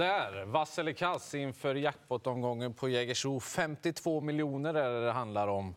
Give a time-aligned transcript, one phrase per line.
[0.00, 3.40] Sådär, vass eller kass inför jackpot-omgången på Jägersro.
[3.40, 5.74] 52 miljoner är det det handlar om.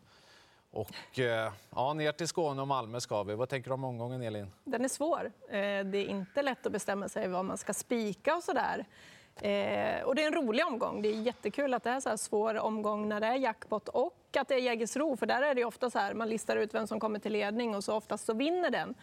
[0.72, 3.36] Och eh, ja, ner till Skåne och Malmö ska vi.
[3.36, 4.52] Vad tänker du om omgången, Elin?
[4.64, 5.32] Den är svår.
[5.50, 8.86] Eh, det är inte lätt att bestämma sig vad man ska spika och sådär.
[9.42, 10.04] där.
[10.04, 11.02] och det är en rolig omgång.
[11.02, 14.23] Det är jättekul att det är så här svår omgång när det är jackpot och
[14.42, 15.18] att det är Jägersro.
[15.18, 17.76] För där är det ofta så här, man listar ut vem som kommer till ledning
[17.76, 18.96] och så oftast så vinner den.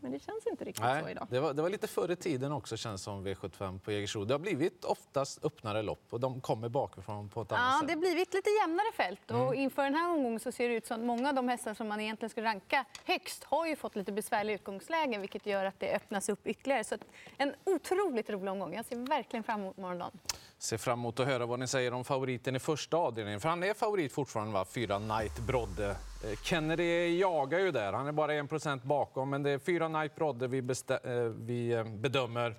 [0.00, 1.26] Men det känns inte riktigt så Nej, idag.
[1.30, 4.24] det var, det var lite förr i tiden också känns som V75 på Jägersro.
[4.24, 7.88] Det har blivit oftast öppnare lopp och de kommer bakifrån på ett annat Ja, sätt.
[7.88, 9.30] det har blivit lite jämnare fält.
[9.30, 11.74] Och inför den här omgången så ser det ut som att många av de hästar
[11.74, 15.80] som man egentligen skulle ranka högst har ju fått lite besvärliga utgångslägen vilket gör att
[15.80, 16.84] det öppnas upp ytterligare.
[16.84, 16.96] Så
[17.38, 18.74] en otroligt rolig omgång.
[18.74, 20.18] Jag ser verkligen fram emot morgondagen.
[20.58, 23.40] Ser fram emot att höra vad ni säger om favoriten i första avdelningen.
[23.40, 24.64] För han är favorit fortfarande, va?
[24.64, 25.90] Fyra Knight Brodde.
[25.90, 27.92] Eh, Kennedy jagar ju där.
[27.92, 29.30] Han är bara 1% bakom.
[29.30, 32.54] Men det är fyra Knight Brodde vi, eh, vi eh, bedömer.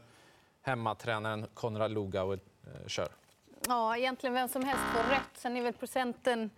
[0.62, 2.40] Hemmatränaren Konrad Lugauer
[2.88, 3.08] kör.
[3.68, 5.30] Ja, egentligen vem som helst får rätt.
[5.38, 6.50] Sen är väl procenten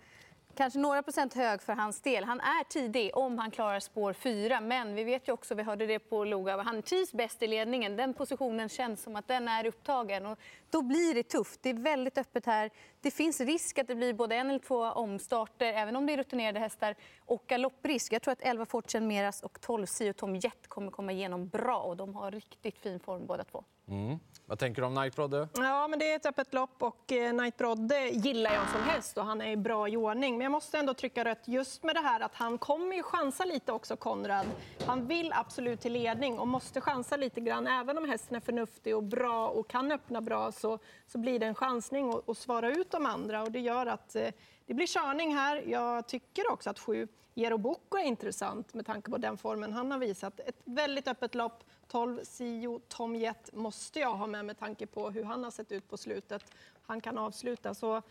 [0.54, 2.24] kanske några procent hög för hans del.
[2.24, 4.60] Han är tidig om han klarar spår 4.
[4.60, 7.96] Men vi vet ju också, vi hörde det på Loga, han trivs bäst i ledningen.
[7.96, 10.26] Den positionen känns som att den är upptagen.
[10.26, 10.38] Och
[10.70, 11.62] då blir det tufft.
[11.62, 12.70] Det är väldigt öppet här.
[13.00, 16.16] Det finns risk att det blir både en eller två omstarter, även om det är
[16.16, 18.12] rutinerade hästar, och galopprisk.
[18.12, 21.78] Jag tror att 11 Fortune Meras och 12 Sio Tom Jet kommer komma igenom bra
[21.78, 23.64] och de har riktigt fin form båda två.
[23.90, 24.18] Mm.
[24.46, 25.48] Vad tänker du om Knight Brodde?
[25.54, 29.18] Ja, men det är ett öppet lopp och eh, Knight Brodde gillar jag som häst
[29.18, 30.38] och han är i bra i ordning.
[30.38, 33.44] Men jag måste ändå trycka rött just med det här att han kommer ju chansa
[33.44, 34.46] lite också, Konrad.
[34.86, 37.66] Han vill absolut till ledning och måste chansa lite grann.
[37.66, 41.46] Även om hästen är förnuftig och bra och kan öppna bra så, så blir det
[41.46, 44.28] en chansning att- svara ut de andra och det gör att eh,
[44.66, 45.62] det blir körning här.
[45.66, 49.90] Jag tycker också att sju Jero Bocco är intressant med tanke på den formen han
[49.90, 50.40] har visat.
[50.40, 51.64] Ett väldigt öppet lopp.
[51.90, 55.72] 12 Sio Tom Jet måste jag ha med med tanke på hur han har sett
[55.72, 56.44] ut på slutet.
[56.86, 58.02] Han kan avsluta, så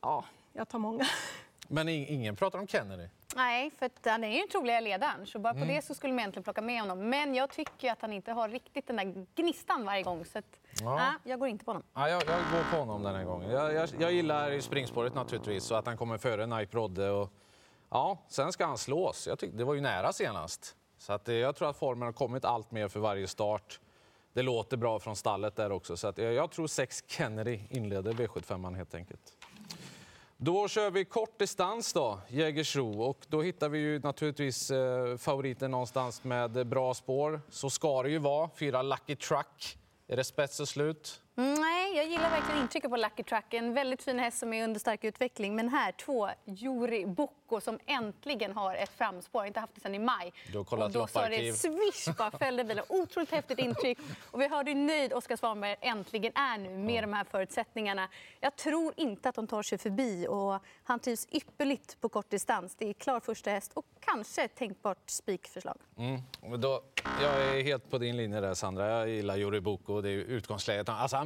[0.00, 1.04] ja, jag tar många.
[1.68, 3.08] Men ingen pratar om Kennedy.
[3.36, 5.26] Nej, för att han är ju den troliga ledaren.
[5.26, 7.08] Så bara på det så skulle man egentligen plocka med honom.
[7.10, 10.24] Men jag tycker att han inte har riktigt den där gnistan varje gång.
[10.24, 10.96] Så att, Ja.
[10.96, 11.82] nej, jag går inte på honom.
[11.94, 13.50] Ja, jag, jag går på honom den här gången.
[13.50, 17.10] Jag, jag, jag gillar springspåret naturligtvis, så att han kommer före Knight Brodde.
[17.10, 17.30] Och,
[17.90, 19.26] ja, sen ska han slås.
[19.26, 20.76] Jag tyck, det var ju nära senast.
[21.02, 23.80] Så att, eh, jag tror att formen har kommit allt mer för varje start.
[24.32, 25.96] Det låter bra från stallet där också.
[25.96, 29.32] Så att, eh, jag tror sex Kennedy inleder V75 helt enkelt.
[30.36, 33.02] Då kör vi kort distans då, Jägersro.
[33.02, 37.40] Och då hittar vi ju naturligtvis eh, favoriten någonstans med bra spår.
[37.50, 38.50] Så ska det ju vara.
[38.54, 39.78] Fyra Lucky Truck.
[40.08, 41.22] Är det spets och slut?
[41.36, 43.54] Mm, Nej, jag gillar verkligen intrycket på Lucky Truck.
[43.54, 45.56] En väldigt fin häst som är under stark utveckling.
[45.56, 49.46] Men här, två, Juri Bocco som äntligen har ett framspår.
[49.46, 50.32] Inte haft det sedan i maj.
[50.52, 52.84] Du har kollat och då sa det swish, bara fällde bilen.
[52.88, 53.98] Otroligt häftigt intryck.
[54.30, 58.08] Och vi hörde hur nöjd Oskar Svanberg äntligen är nu med de här förutsättningarna.
[58.40, 62.74] Jag tror inte att de tar sig förbi och han trivs ypperligt på kort distans.
[62.78, 65.76] Det är klar första häst och kanske ett tänkbart spikförslag.
[66.58, 66.82] Då,
[67.22, 68.88] jag är helt på din linje där, Sandra.
[68.88, 70.00] Jag gillar Juri Boko.
[70.00, 70.88] Det är utgångsläget.
[70.88, 71.16] Alltså,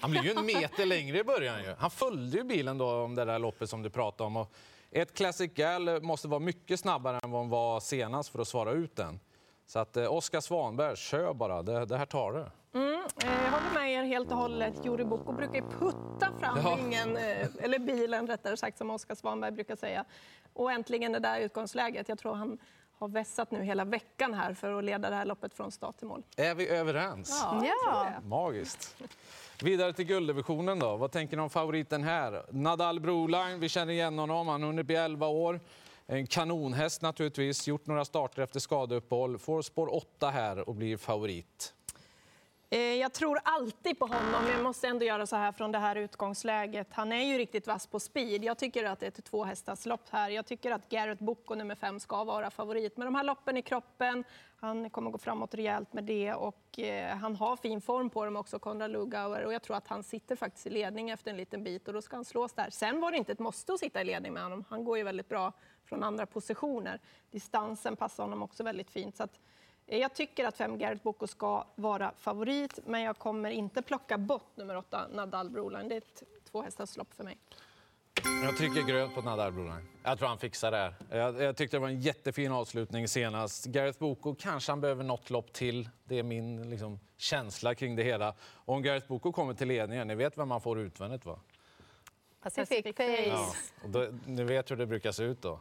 [0.00, 1.62] han, blir ju en meter längre i början.
[1.62, 1.74] Ju.
[1.78, 4.36] Han följde ju bilen då om det där loppet som du pratade om.
[4.36, 4.52] Och
[4.90, 8.72] ett Classic Gal måste vara mycket snabbare än vad hon var senast för att svara
[8.72, 9.20] ut den.
[9.66, 11.62] Så att eh, Oskar Svanberg, kör bara.
[11.62, 12.40] Det, det här tar du.
[12.40, 12.46] Eh,
[13.44, 14.74] Jag håller med er helt och hållet.
[14.84, 16.76] Juri Bocco brukar putta fram Ja.
[16.76, 20.04] ringen, eh, eller bilen rättare sagt, som Oskar Svanberg brukar säga.
[20.52, 22.08] Och äntligen det där utgångsläget.
[22.08, 22.58] Jag tror han
[22.98, 26.06] har vässat nu hela veckan här för att leda det här loppet från start till
[26.06, 26.22] mål.
[26.36, 27.40] Är vi överens?
[27.42, 27.60] Ja.
[28.20, 28.26] det.
[28.26, 28.96] Magiskt.
[29.62, 30.96] Vidare till gulddivisionen då.
[30.96, 32.46] Vad tänker ni om favoriten här?
[32.50, 34.48] Nadal Broline, vi känner igen honom.
[34.48, 35.60] Han har hunnit bli 11 år.
[36.06, 37.68] En kanonhäst naturligtvis.
[37.68, 39.38] Gjort några starter efter skadeuppehåll.
[39.38, 41.74] Får spår 8 här och blir favorit.
[42.74, 44.46] Eh, jag tror alltid på honom.
[44.52, 46.88] Jag måste ändå göra så här från det här utgångsläget.
[46.90, 48.44] Han är ju riktigt vass på speed.
[48.44, 50.30] Jag tycker att det är ett två hästars lopp här.
[50.30, 52.96] Jag tycker att Garrett Boko, nummer fem ska vara favorit.
[52.96, 54.24] Med de här loppen i kroppen,
[54.56, 58.36] han kommer gå framåt rejält med det och eh, han har fin form på dem
[58.36, 59.44] också, Konrad Lugauer.
[59.44, 62.02] Och jag tror att han sitter faktiskt i ledning efter en liten bit och då
[62.02, 62.70] ska han slås där.
[62.70, 64.64] Sen var det inte ett måste att sitta i ledning med honom.
[64.68, 65.52] Han går ju väldigt bra
[65.84, 67.00] från andra positioner.
[67.30, 69.16] Distansen passar honom också väldigt fint.
[69.16, 69.40] Så att,
[69.86, 74.56] jag tycker att fem Garrett Bocco ska vara favorit, men jag kommer inte plocka bort
[74.56, 75.88] nummer åtta, Nadal Broline.
[75.88, 77.38] Det är ett tvåhästarslopp för mig.
[78.44, 79.88] Jag trycker grönt på Nadal Broline.
[80.02, 80.94] Jag tror han fixar det här.
[81.10, 83.66] Jag, jag tyckte det var en jättefin avslutning senast.
[83.66, 85.88] Gareth Boko kanske han behöver något lopp till.
[86.04, 88.34] Det är min liksom, känsla kring det hela.
[88.40, 91.40] Och om Gareth Boko kommer till ledningen, ni vet vem man får utvändigt va?
[92.42, 92.96] Pacific.
[92.96, 93.26] Face.
[93.26, 93.54] Ja,
[93.84, 95.60] och då, ni vet hur det brukar se ut då.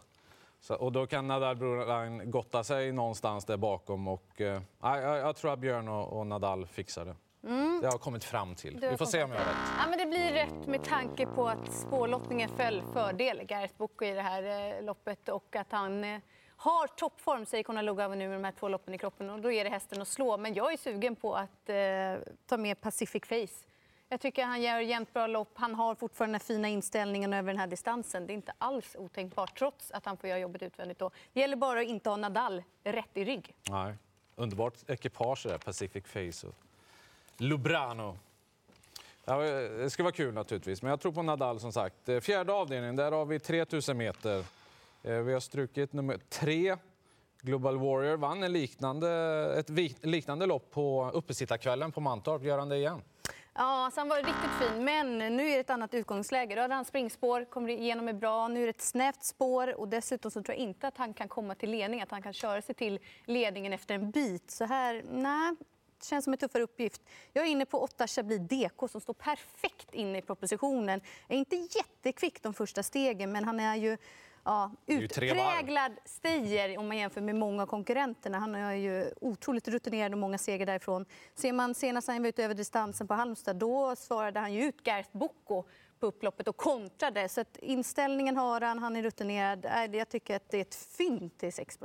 [0.64, 4.08] Så, och då kan Nadal Broline gotta sig någonstans där bakom.
[4.08, 7.16] Och, eh, jag, jag tror att Björn och, och Nadal fixar det.
[7.42, 8.80] Det har jag kommit fram till.
[8.90, 9.74] Vi får se om jag har rätt.
[9.78, 14.12] Ja, men det blir rätt med tanke på att spårlottningen föll fördel Gareth Boko i
[14.12, 16.20] det här eh, loppet och att han eh,
[16.56, 19.30] har toppform, säger Konalugava nu med de här två loppen i kroppen.
[19.30, 20.38] Och då är det hästen att slå.
[20.38, 21.76] Men jag är sugen på att eh,
[22.46, 23.73] ta med Pacific Face.
[24.10, 25.52] Jag tycker han gör jämnt bra lopp.
[25.54, 28.28] Han har fortfarande den fina inställningen över den här distansen.
[28.28, 31.00] Det är inte alls otänkbart, trots att han får göra jobbet utvändigt.
[31.00, 31.12] Då.
[31.34, 33.56] Det gäller bara att inte ha Nadal rätt i rygg.
[33.70, 33.96] Nej.
[34.36, 36.56] Underbart ekipage där, Pacific Face och
[37.38, 38.18] Lubrano.
[39.26, 42.10] Ja, det ska vara kul naturligtvis, men jag tror på Nadal som sagt.
[42.10, 44.46] Eh, fjärde avdelningen, där har vi 3000 meter.
[45.04, 46.78] Eh, vi har strukit nummer tre.
[47.42, 49.10] Global Warrior vann en liknande,
[49.60, 49.70] ett
[50.06, 52.44] liknande lopp på uppesittarkvällen på Mantorp.
[52.44, 53.02] Gör han det igen?
[53.56, 56.56] Ja, så han var riktigt fin, men nu är det ett annat utgångsläge.
[56.56, 58.48] Då hade han springspår, kommer igenom är bra.
[58.48, 61.28] Nu är det ett snävt spår och dessutom så tror jag inte att han kan
[61.28, 64.52] komma till ledning, att han kan köra sig till ledningen efter en bit.
[64.52, 65.56] Så här, nej,
[66.04, 67.02] känns som en tuffare uppgift.
[67.34, 71.02] Jag är inne på 8 Chablis DK som står perfekt inne i propositionen.
[71.28, 73.98] Är inte jättekvick de första stegen, men han är ju
[74.46, 78.40] Ja, utpräglad stayer om man jämför med många av konkurrenterna.
[78.40, 81.06] Han är ju otroligt rutinerad och många segrar därifrån.
[81.36, 84.84] Ser man senast han var ute över distansen på Halmstad, då svarade han ju ut
[84.84, 85.64] Gareth Bocco
[86.00, 87.30] på upploppet och kontrade.
[87.30, 89.66] Så att inställningen har han, han är rutinerad.
[89.96, 91.80] Jag tycker att det är ett fynd till 6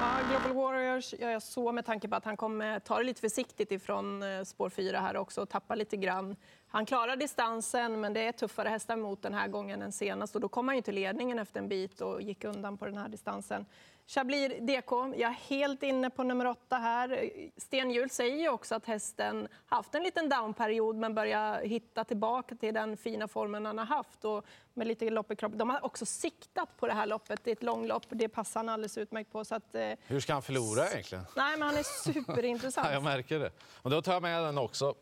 [0.00, 3.20] Ja, Global Warriors gör jag så med tanke på att han kommer ta det lite
[3.20, 6.36] försiktigt ifrån eh, spår 4 här också och tappa lite grann.
[6.68, 10.40] Han klarar distansen, men det är tuffare hästar mot den här gången än senast och
[10.40, 13.08] då kom han ju till ledningen efter en bit och gick undan på den här
[13.08, 13.66] distansen.
[14.08, 17.30] Chablis DK, jag är helt inne på nummer åtta här.
[17.56, 22.54] Sten Hjul säger ju också att hästen haft en liten downperiod men börjar hitta tillbaka
[22.54, 24.44] till den fina formen han har haft och
[24.74, 25.58] med lite lopp i kroppen.
[25.58, 27.40] De har också siktat på det här loppet.
[27.44, 29.44] Det är ett långlopp, det passar han alldeles utmärkt på.
[29.44, 31.24] Så att, eh, Hur ska han förlora egentligen?
[31.36, 31.82] nej, men han är
[32.12, 32.86] superintressant.
[32.88, 33.50] Ja, jag märker det.
[33.82, 34.94] Och då tar jag med den också.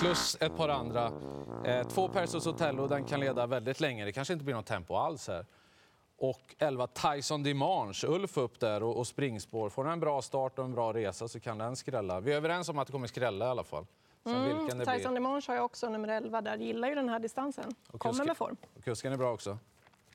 [0.00, 1.12] Plus ett par andra.
[1.64, 4.04] Eh, två Persos Otello, den kan leda väldigt länge.
[4.04, 5.46] Det kanske inte blir något tempo alls här.
[6.22, 9.68] Och 11 Tyson Dimanche, Ulf upp där och, och springspår.
[9.68, 12.20] Får den en bra start och en bra resa så kan den skrälla.
[12.20, 13.86] Vi är överens om att det kommer skrälla i alla fall.
[14.24, 15.14] Sen vilken det Tyson.
[15.14, 17.74] Dimanche har jag också, nummer 11, där gillar ju den här distansen.
[17.90, 18.56] Och Kommer kusken- med form.
[18.76, 19.58] Och kusken är bra också.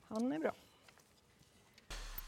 [0.07, 0.51] Han är bra.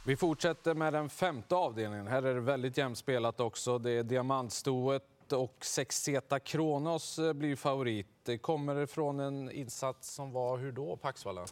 [0.06, 2.08] Vi fortsätter med den femte avdelningen.
[2.08, 3.78] Här är det väldigt jämnt spelat också.
[3.78, 8.08] Det är diamantstoet och Sexeta Kronos eh, blir favorit.
[8.24, 11.46] Det kommer från en insats som var hur då på Axvalla?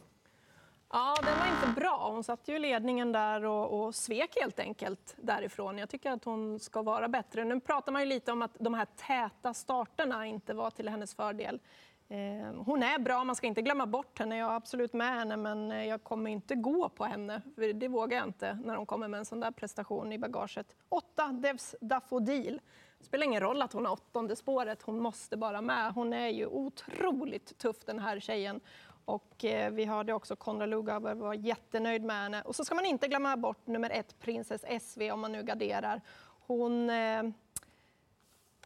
[0.90, 2.10] Ja, den var inte bra.
[2.12, 5.78] Hon satt ju i ledningen där och, och svek helt enkelt därifrån.
[5.78, 7.44] Jag tycker att hon ska vara bättre.
[7.44, 11.14] Nu pratar man ju lite om att de här täta starterna inte var till hennes
[11.14, 11.60] fördel.
[12.08, 14.36] Eh, hon är bra, man ska inte glömma bort henne.
[14.36, 17.42] Jag är absolut med henne, men eh, jag kommer inte gå på henne.
[17.74, 20.76] Det vågar jag inte när hon kommer med en sån där prestation i bagaget.
[20.88, 22.60] Åtta, Devs Daffodil.
[22.98, 25.92] Det spelar ingen roll att hon har åttonde spåret, hon måste bara med.
[25.92, 28.60] Hon är ju otroligt tuff den här tjejen.
[29.08, 32.42] Och eh, vi hörde också Konrad Lugauer var jättenöjd med henne.
[32.42, 36.00] Och så ska man inte glömma bort nummer ett, Princess SV, om man nu garderar.
[36.46, 37.22] Hon eh,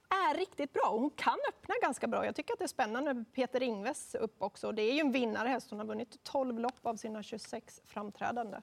[0.09, 2.25] är riktigt bra och hon kan öppna ganska bra.
[2.25, 4.73] Jag tycker att det är spännande med Peter Ingves upp också.
[4.73, 5.71] Det är ju en vinnarhäst.
[5.71, 8.57] Hon har vunnit 12 lopp av sina 26 framträdande.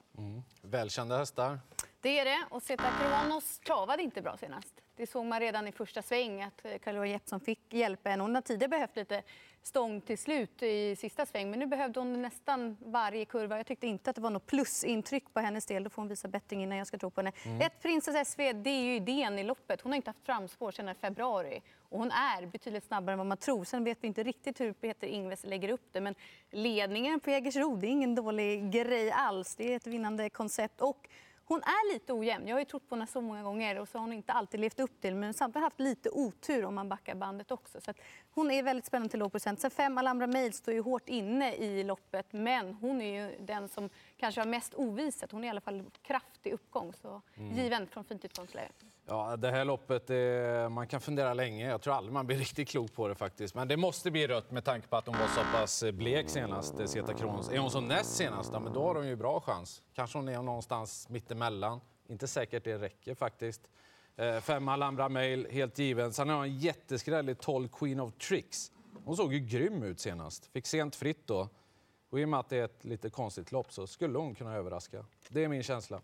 [0.62, 1.60] Välkända hästar.
[2.00, 2.44] Det är det.
[2.50, 4.74] Och Zeta Kronos travade inte bra senast.
[5.00, 8.00] Det såg man redan i första sväng att eh, Carola Jeppsson fick hjälp.
[8.04, 9.22] Hon har tidigare behövt lite
[9.62, 13.56] stång till slut i sista sväng, men nu behövde hon nästan varje kurva.
[13.56, 15.84] Jag tyckte inte att det var något plusintryck på hennes del.
[15.84, 17.32] Då får hon visa bättring innan jag ska tro på henne.
[17.60, 19.80] Ett Princess SV, det är ju idén i loppet.
[19.80, 23.38] Hon har inte haft framspår sedan februari och hon är betydligt snabbare än vad man
[23.38, 23.64] tror.
[23.64, 26.14] Sen vet vi inte riktigt hur Peter Ingves lägger upp det, men
[26.50, 29.54] ledningen på Jägersro, det är ingen dålig grej alls.
[29.54, 31.08] Det är ett vinnande koncept och
[31.50, 32.48] hon är lite ojämn.
[32.48, 34.60] Jag har ju trott på henne så många gånger och så har hon inte alltid
[34.60, 35.14] levt upp till.
[35.14, 37.80] Men samtidigt haft lite otur om man backar bandet också.
[37.80, 37.92] Så
[38.30, 39.60] hon är väldigt spännande till låg procent.
[39.60, 42.32] Sen fem Alhambra Mail står ju hårt inne i loppet.
[42.32, 45.32] Men hon är ju den som kanske har mest ovisat.
[45.32, 46.92] Hon är i alla fall kraftig uppgång.
[46.92, 47.22] Så
[47.54, 48.70] given från fint utgångsläge.
[49.12, 51.68] Ja, det här loppet, eh, man kan fundera länge.
[51.68, 53.54] Jag tror aldrig man blir riktigt klok på det faktiskt.
[53.54, 56.28] Men det måste bli rött med tanke på att hon var så pass eh, blek
[56.28, 57.50] senast, eh, Zeta Kronos.
[57.50, 59.82] Är hon som näst senast, men då har hon ju bra chans.
[59.94, 61.80] Kanske hon är någonstans mittemellan.
[62.08, 63.60] Inte säkert det räcker faktiskt.
[64.16, 66.12] Femma, Fem Alhambra Mail, helt given.
[66.12, 68.72] Sen har hon en jätteskräll i 12 Queen of Tricks.
[69.04, 70.46] Hon såg ju grym ut senast.
[70.46, 71.48] Fick sent fritt då.
[72.10, 74.54] Och i och med att det är ett lite konstigt lopp så skulle hon kunna
[74.54, 75.04] överraska.
[75.28, 76.00] Det är min känsla.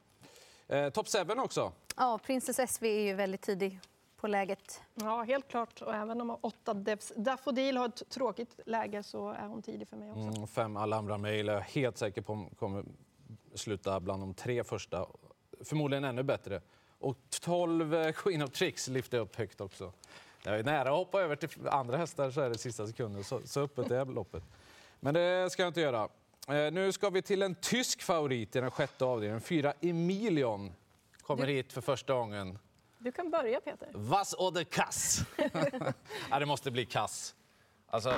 [0.69, 1.73] Eh, Top 7 också.
[1.97, 3.81] Ja, Princess SV är ju väldigt tidig
[4.17, 4.83] på läget.
[4.95, 5.83] Ja, helt klart.
[5.83, 9.97] Och även om åtta Devs Daffodil har ett tråkigt läge så är hon tidig för
[9.97, 10.21] mig också.
[10.21, 12.85] Mm, fem Alhambra Mail är jag helt säker på kommer
[13.55, 15.07] sluta bland de tre första.
[15.65, 16.61] Förmodligen ännu bättre.
[16.99, 19.93] Och 12 eh, Queen of Tricks lyfter jag upp högt också.
[20.45, 23.25] Jag är nära att hoppa över till andra hästar så är det sista sekunden.
[23.25, 24.43] Så, så öppet är loppet.
[25.01, 26.09] Men det ska jag inte göra.
[26.49, 29.41] Eh, nu ska vi till en tysk favorit i den sjätte avdelningen.
[29.41, 30.73] Fyra Emilion
[31.27, 32.59] kommer hit för första gången.
[32.99, 33.91] Du kan börja Peter.
[33.95, 35.21] Was oder Kass?
[36.31, 37.35] ja, det måste bli Kass.
[37.87, 38.15] Alltså,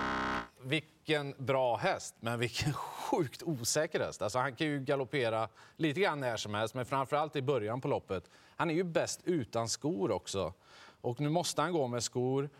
[0.63, 4.23] vilken bra häst, men vilken sjukt osäker häst.
[4.23, 7.89] Alltså, han kan ju galoppera lite grann när som helst, men framförallt i början på
[7.89, 8.31] loppet.
[8.57, 10.53] Han är ju bäst utan skor också.
[11.01, 12.51] Och nu måste han gå med skor.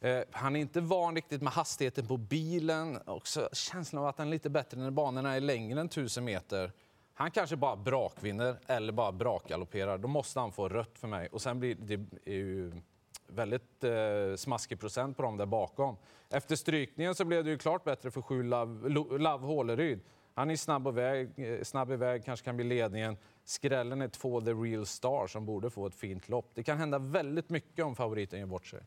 [0.00, 2.98] Eh, han är inte van riktigt med hastigheten på bilen.
[3.06, 6.72] Också känslan av att han är lite bättre när banorna är längre än 1000 meter.
[7.20, 9.98] Han kanske bara brakvinner eller bara brakgalopperar.
[9.98, 11.28] Då måste han få rött för mig.
[11.32, 12.72] Och sen blir det är ju
[13.26, 15.96] väldigt eh, smaskig procent på dem där bakom.
[16.30, 20.00] Efter strykningen så blev det ju klart bättre för sju Love, Håleryd.
[20.34, 23.16] Han är snabb, och väg, eh, snabb iväg, kanske kan bli ledningen.
[23.44, 26.50] Skrällen är två The Real Star som borde få ett fint lopp.
[26.54, 28.80] Det kan hända väldigt mycket om favoriten gör bort sig.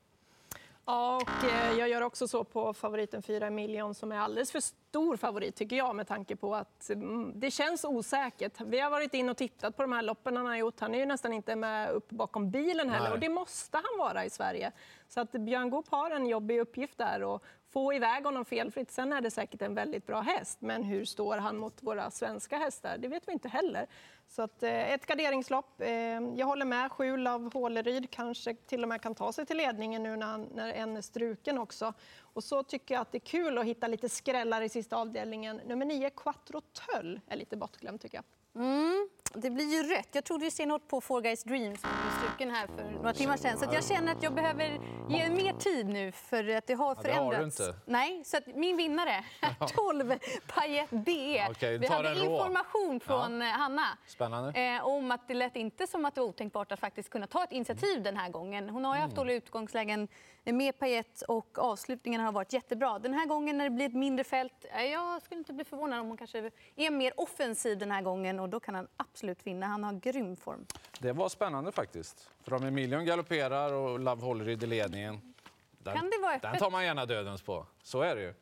[0.86, 4.60] Ja, och eh, jag gör också så på favoriten 4 miljon som är alldeles för
[4.60, 8.62] stor favorit tycker jag med tanke på att mm, det känns osäkert.
[8.62, 10.80] Vi har varit in och tittat på de här loppen han har gjort.
[10.80, 13.14] Han är ju nästan inte med upp bakom bilen heller Nej.
[13.14, 14.72] och det måste han vara i Sverige.
[15.08, 18.92] Så att Björn Goop har en jobbig uppgift där och få iväg honom felfritt.
[18.92, 22.58] Sen är det säkert en väldigt bra häst, men hur står han mot våra svenska
[22.58, 22.98] hästar?
[22.98, 23.88] Det vet vi inte heller.
[24.28, 25.82] Så att, eh, ett garderingslopp.
[25.82, 25.90] Eh,
[26.36, 26.92] jag håller med.
[26.92, 30.50] Sju av Håleryd kanske till och med kan ta sig till ledningen nu när, han,
[30.54, 31.94] när en är struken också.
[32.20, 35.62] Och så tycker jag att det är kul att hitta lite skrällar i sista avdelningen.
[35.66, 38.26] Nummer nio, Quattro Töll, är lite bortglömd tycker jag.
[38.64, 40.10] Mm, det blir ju rätt.
[40.12, 41.82] Jag trodde ju stenhårt på Four Guys Dreams
[42.24, 43.58] struken här för några timmar sedan.
[43.58, 47.12] Så jag känner att jag behöver ge mer tid nu för att det har det
[47.14, 47.60] har du förändrats.
[47.60, 47.76] inte.
[47.86, 50.14] Nej, så att min vinnare är 12
[50.48, 51.48] Payet DE.
[51.50, 54.60] Okej, Vi hade information från eh, Hanna Spännande.
[54.62, 57.44] eh, om att det lät inte som att det var otänkbart att faktiskt kunna ta
[57.44, 58.70] ett initiativ den här gången.
[58.70, 59.10] Hon har ju Mm.
[59.10, 60.08] haft dåliga utgångslägen
[60.52, 63.00] med Payet och avslutningen har varit jättebra.
[63.00, 66.00] Den här gången när det blir ett mindre fält, eh, jag skulle inte bli förvånad
[66.00, 69.66] om hon kanske är mer offensiv den här gången och då kan han absolut vinna.
[69.66, 70.66] Han har grym form.
[71.00, 72.30] Det var spännande faktiskt.
[72.44, 75.34] För om Emilion galopperar och Love Håleryd i ledningen.
[75.72, 77.66] Den, Kan det vara den tar man gärna dödens på.
[77.84, 78.34] Så är det ju.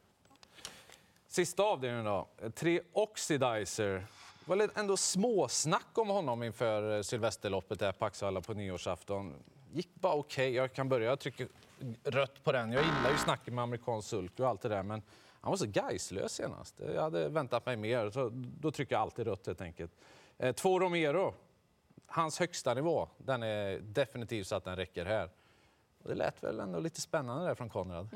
[1.27, 2.27] Sista avdelningen då.
[2.55, 4.05] Tre Oxidizer.
[4.45, 9.35] Det var ändå småsnack om honom inför eh, Sylvesterloppet där på Axevalla på nyårsafton.
[9.73, 10.53] Gick bara okej.
[10.53, 11.45] Jag kan börja trycka
[12.03, 12.71] rött på den.
[12.71, 14.83] Jag gillar ju snacket med amerikansk sulky och allt det där.
[14.83, 15.01] Men
[15.41, 16.81] han var så geislös senast.
[16.95, 18.09] Jag hade väntat mig mer.
[18.09, 19.91] Så då trycker jag alltid rött helt enkelt.
[20.37, 21.33] Eh, Två Romero.
[22.05, 25.29] Hans högsta nivå, den är definitivt så att den räcker här.
[26.03, 28.09] Det lät väl ändå lite spännande där från Konrad.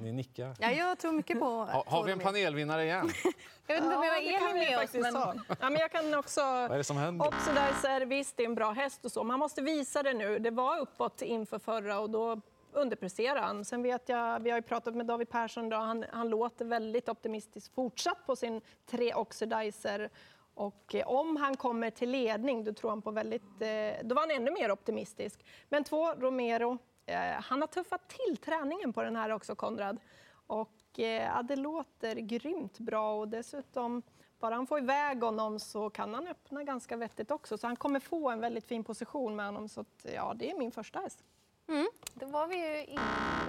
[0.00, 0.56] Ni nickar.
[0.60, 1.46] Ja, jag tror mycket på...
[1.46, 3.10] Ha, har vi en panelvinnare igen?
[3.66, 5.14] Jag vet inte om jag det kan Elin vi med oss, men...
[5.60, 6.40] Ja, men jag kan också...
[6.40, 7.26] Vad är det som händer?
[7.28, 9.24] Oxidizer, visst det är en bra häst och så.
[9.24, 10.38] Man måste visa det nu.
[10.38, 12.40] Det var uppåt inför förra och då
[12.72, 13.64] Underpresterar han.
[13.64, 17.08] Sen vet jag, vi har ju pratat med David Persson då, han, han låter väldigt
[17.08, 20.10] optimistisk fortsatt på sin tre Oxidizer.
[20.54, 23.42] Och eh, om han kommer till ledning, då tror han på väldigt...
[23.42, 25.46] Eh, då var han ännu mer optimistisk.
[25.68, 26.78] Men två, Romero.
[27.06, 30.00] Eh, han har tuffat till träningen på den här också, Konrad.
[30.46, 34.02] Och ja, det låter grymt bra och dessutom
[34.38, 37.58] bara han får iväg honom så kan han öppna ganska vettigt också.
[37.58, 39.68] Så han kommer få en väldigt fin position med honom.
[39.68, 41.24] Så att, ja, det är min första häst.
[41.70, 42.98] Mm, då var vi ju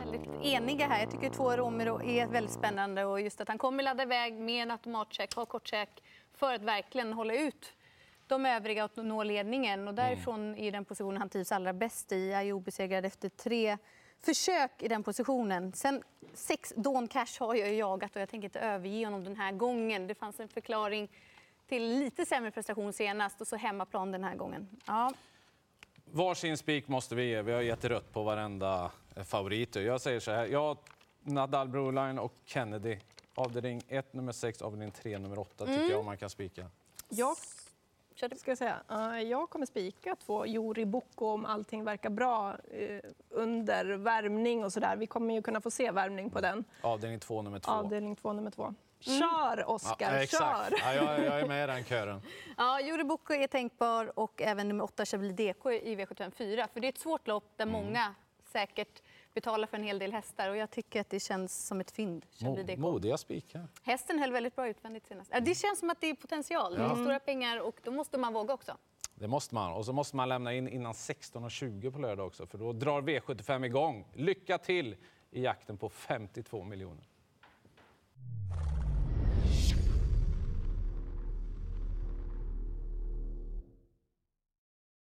[0.05, 0.99] väldigt eniga här.
[0.99, 4.63] Jag tycker två Romero är väldigt spännande och just att han kommer ladda iväg med
[4.63, 7.73] en automatcheck, ha kortcheck för att verkligen hålla ut
[8.27, 9.87] de övriga och nå ledningen.
[9.87, 12.31] Och därifrån är den positionen han trivs allra bäst i.
[12.31, 13.77] Är ju obesegrad efter tre
[14.19, 15.73] försök i den positionen.
[15.73, 19.51] Sen sex Dawn Cash har jag jagat och jag tänker inte överge honom den här
[19.51, 20.07] gången.
[20.07, 21.09] Det fanns en förklaring
[21.67, 24.67] till lite sämre prestation senast och så hemmaplan den här gången.
[24.85, 25.13] Ja,
[26.13, 27.41] Varsin spik måste vi ge.
[27.41, 29.75] Vi har gett rött på varenda eh, favorit.
[29.75, 30.45] Jag säger så här.
[30.45, 30.77] Jag,
[31.23, 32.97] Nadal Broline och Kennedy.
[33.35, 36.67] Avdelning 1, nummer 6, avdelning 3, nummer 8 tycker jag man kan spika.
[37.09, 37.37] Jag,
[38.37, 38.81] ska jag, säga,
[39.21, 42.99] jag kommer spika två Jori Bocco om allting verkar bra eh,
[43.29, 44.95] under värmning och sådär.
[44.95, 46.63] Vi kommer ju kunna få se värmning på den.
[46.81, 47.71] Avdelning 2, nummer 2.
[47.71, 48.73] Avdelning två, nummer två.
[49.01, 50.13] Kör, Oskar!
[50.15, 50.69] exakt.
[50.69, 50.79] kör!
[50.79, 52.21] Ja, jag, jag är med i den kören.
[52.57, 56.67] Ja, Juri Bocco är tänkbar och även nummer 8 Chablis DK i V75 4.
[56.73, 57.73] För det är ett svårt lopp där Mm.
[57.85, 58.15] många
[58.51, 59.01] säkert
[59.33, 62.25] betalar för en hel del hästar och jag tycker att det känns som ett fynd.
[62.41, 63.67] Mo, modiga spikar.
[63.83, 65.29] Hästen höll väldigt bra utvändigt senast.
[65.33, 66.75] Ja, Det känns som att det är potential.
[66.75, 68.77] Det är stora pengar och då måste man våga också.
[69.15, 69.73] Det måste man.
[69.73, 73.65] Och så måste man lämna in innan 16.20 på lördag också, för då drar V75
[73.65, 74.05] igång.
[74.13, 74.95] Lycka till
[75.31, 77.03] i jakten på 52 miljoner.